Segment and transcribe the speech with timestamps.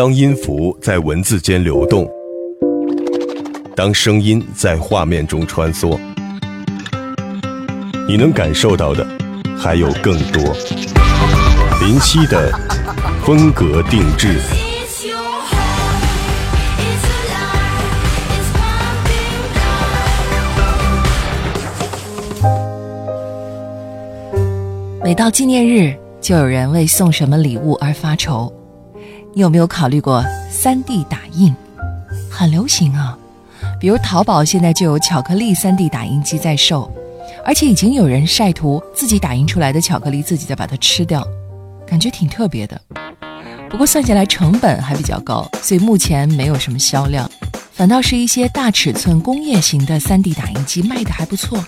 [0.00, 2.10] 当音符在文字间流动，
[3.76, 6.00] 当声音在画面中穿梭，
[8.08, 9.06] 你能感受到的
[9.58, 10.42] 还有更多。
[11.82, 12.50] 林夕的
[13.26, 14.40] 风格定制。
[25.04, 28.50] 每到纪念日，就有人为送什么礼物而发愁。
[29.32, 31.54] 你有没有考虑过 3D 打印？
[32.28, 33.16] 很流行啊，
[33.78, 36.90] 比如淘宝现在就有巧克力 3D 打印机在售，
[37.44, 41.24] 而且已经有人晒图自己打印出来的巧克力，自己再把它吃掉，
[41.86, 42.80] 感觉挺特别的。
[43.68, 47.30] 不过算下来成本还比较高，所以目前没有什么销量，
[47.72, 51.64] 反倒是一些大尺寸工业型的 3D 打印机卖的还不错。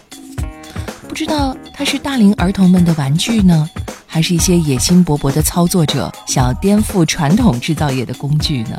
[1.09, 3.71] 不知道它是大龄儿童们的玩具呢？
[4.13, 8.77] 还是一些野心勃勃的操作者想要颠覆传统制造业的工具呢？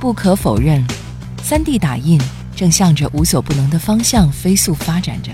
[0.00, 0.82] 不可否认
[1.46, 2.18] ，3D 打印
[2.56, 5.30] 正向着无所不能的方向飞速发展着。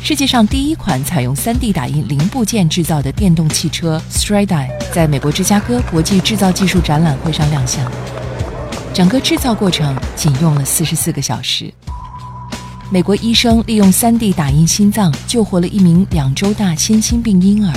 [0.00, 7.90] 世界上第一款采用 3D 打印零部件制造的电动汽车 Stride 在美国芝加哥国际制造技术展览会上亮相，
[8.94, 11.74] 整个制造过程仅用了四十四个小时。
[12.90, 17.74] 美国医生利用 3D 打印心脏救活了一名两周大先心病婴儿。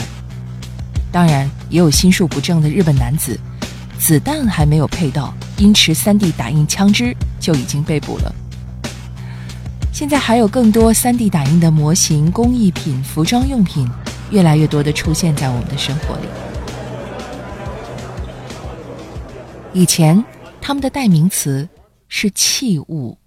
[1.11, 3.39] 当然，也有心术不正的日本男子，
[3.97, 8.35] 子弹还没有配到，因持 3D 打印枪支就已经被捕了。
[9.91, 13.89] 现在还有更多 3D 打印的模型、工艺品、服装用品，
[14.29, 16.27] 越来越多的出现在我们的生活里。
[19.73, 20.23] 以前，
[20.61, 21.67] 他们的代名词
[22.07, 23.17] 是器物。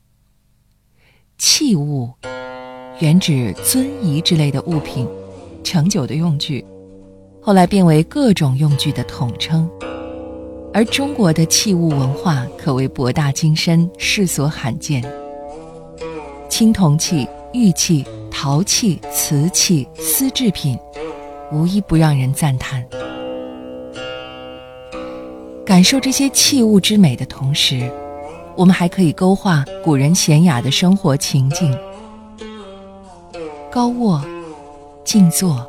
[1.41, 2.11] 器物，
[2.99, 5.09] 原指尊仪之类的物品，
[5.65, 6.63] 盛酒的用具，
[7.41, 9.67] 后来变为各种用具的统称。
[10.71, 15.03] 而中国的器物文化可谓博大精深，世所罕见。
[16.51, 20.79] 青铜器、玉器、陶器、瓷器、丝制品，
[21.51, 22.87] 无一不让人赞叹。
[25.65, 27.91] 感受这些器物之美的同时。
[28.61, 31.75] 我们还可以勾画古人娴雅的生活情境：
[33.73, 34.23] 高卧、
[35.03, 35.67] 静坐、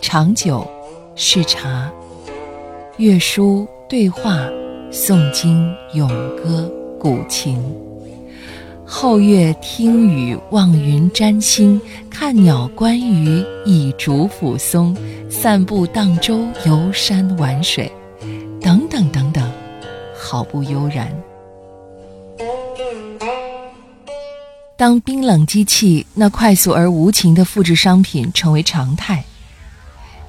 [0.00, 0.66] 长久、
[1.14, 1.88] 视察、
[2.96, 4.40] 阅书、对话、
[4.90, 7.54] 诵经、咏歌、古琴；
[8.84, 14.96] 后月听雨、望云、占星、看鸟、观鱼、倚竹、抚松、
[15.30, 17.88] 散步、荡舟、游山玩水，
[18.60, 19.48] 等等等等，
[20.20, 21.08] 好不悠然。
[24.80, 29.22] 当冰冷机器那快速而无情的复制商品成为常态，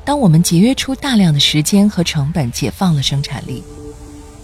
[0.04, 3.64] 当我们节约出大量的时间和成本，解放了生产力，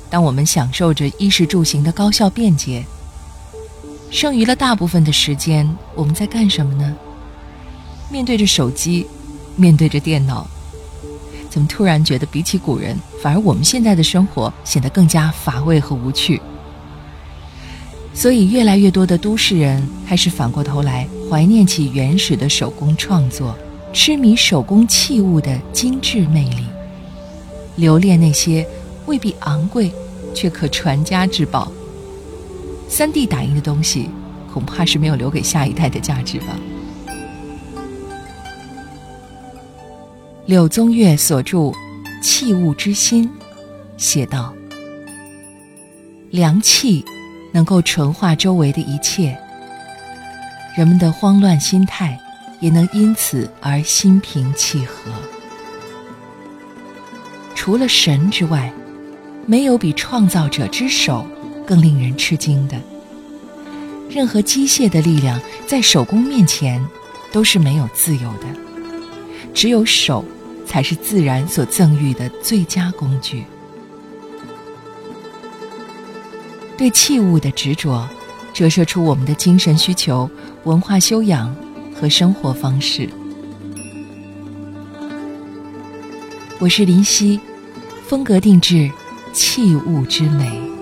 [0.09, 2.85] 当我们享受着衣食住行的高效便捷，
[4.09, 6.95] 剩余了大部分的时间，我们在干什么呢？
[8.09, 9.05] 面对着手机，
[9.57, 10.47] 面对着电脑，
[11.49, 16.41] 怎么突然觉得比起古人，反而我们现在的生活显得更加乏味和无趣？
[18.17, 23.55] 所以，越来越多的都市人开始反过头来怀念起原始的手工创作，
[23.93, 26.65] 痴迷手工器物的精致魅力，
[27.75, 28.67] 留恋那些
[29.05, 29.91] 未必昂贵
[30.33, 31.71] 却可传家之宝。
[32.89, 34.09] 三 D 打印的东西，
[34.51, 36.57] 恐怕是没有留给下一代的价值吧。
[40.47, 41.57] 柳宗悦所著
[42.23, 43.25] 《器物之心》
[43.95, 44.55] 写道
[46.31, 47.05] ：“良器。”
[47.57, 49.35] 能够纯化周围的一切，
[50.75, 52.15] 人们的慌乱心态
[52.59, 55.11] 也能因此而心平气和。
[57.55, 58.71] 除了神之外，
[59.47, 61.25] 没有比创造者之手
[61.65, 62.79] 更令人吃惊的。
[64.07, 66.79] 任何机械的力量在手工面前
[67.31, 68.45] 都是没有自由的，
[69.51, 70.23] 只有手
[70.63, 73.45] 才是自然所赠予的最佳工具。
[76.77, 78.07] 对器物的执着，
[78.53, 80.29] 折射出我们的精神需求、
[80.63, 81.53] 文化修养
[81.93, 83.09] 和生活方式。
[86.59, 87.39] 我是林夕，
[88.07, 88.91] 风格定制，
[89.33, 90.76] 器物之美。